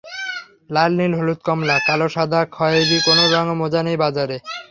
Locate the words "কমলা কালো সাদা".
1.47-2.41